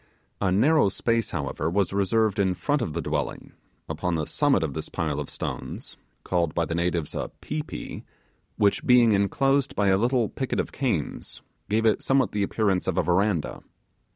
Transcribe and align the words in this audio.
A 0.41 0.51
narrow 0.51 0.89
space, 0.89 1.29
however, 1.29 1.69
was 1.69 1.93
reserved 1.93 2.39
in 2.39 2.55
front 2.55 2.81
of 2.81 2.93
the 2.93 3.03
dwelling, 3.03 3.51
upon 3.87 4.15
the 4.15 4.25
summit 4.25 4.63
of 4.63 4.73
this 4.73 4.89
pile 4.89 5.19
of 5.19 5.29
stones 5.29 5.95
(called 6.23 6.55
by 6.55 6.65
the 6.65 6.73
natives 6.73 7.13
a 7.13 7.29
'pi 7.39 7.61
pi'), 7.61 8.03
which 8.57 8.83
being 8.83 9.11
enclosed 9.11 9.75
by 9.75 9.89
a 9.89 9.99
little 9.99 10.27
picket 10.27 10.59
of 10.59 10.71
canes, 10.71 11.43
gave 11.69 11.85
it 11.85 12.01
somewhat 12.01 12.31
the 12.31 12.41
appearance 12.41 12.87
of 12.87 12.97
a 12.97 13.03
verandah. 13.03 13.61